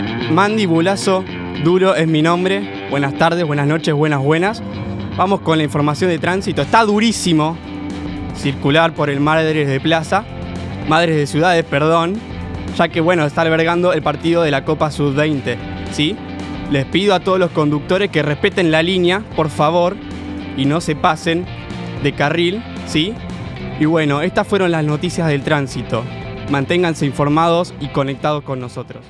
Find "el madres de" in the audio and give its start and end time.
9.10-9.80